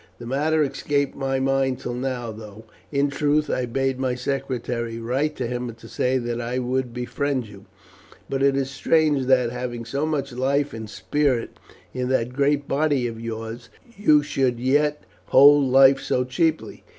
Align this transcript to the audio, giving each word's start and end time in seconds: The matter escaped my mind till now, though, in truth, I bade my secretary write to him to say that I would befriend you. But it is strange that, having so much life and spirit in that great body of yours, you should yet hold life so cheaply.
The 0.17 0.25
matter 0.25 0.63
escaped 0.63 1.15
my 1.15 1.39
mind 1.39 1.77
till 1.79 1.93
now, 1.93 2.31
though, 2.31 2.65
in 2.91 3.11
truth, 3.11 3.51
I 3.51 3.67
bade 3.67 3.99
my 3.99 4.15
secretary 4.15 4.97
write 4.97 5.35
to 5.35 5.45
him 5.45 5.71
to 5.75 5.87
say 5.87 6.17
that 6.17 6.41
I 6.41 6.57
would 6.57 6.91
befriend 6.91 7.45
you. 7.45 7.67
But 8.27 8.41
it 8.41 8.57
is 8.57 8.71
strange 8.71 9.27
that, 9.27 9.51
having 9.51 9.85
so 9.85 10.07
much 10.07 10.31
life 10.33 10.73
and 10.73 10.89
spirit 10.89 11.59
in 11.93 12.09
that 12.09 12.33
great 12.33 12.67
body 12.67 13.05
of 13.05 13.21
yours, 13.21 13.69
you 13.95 14.23
should 14.23 14.59
yet 14.59 15.03
hold 15.27 15.65
life 15.65 15.99
so 15.99 16.23
cheaply. 16.23 16.83